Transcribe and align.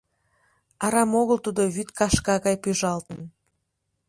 Арам 0.85 1.11
огыл 1.21 1.37
тудо 1.45 1.61
вӱд 1.75 1.89
кашка 1.99 2.35
гай 2.45 2.55
пӱжалтын. 2.63 3.19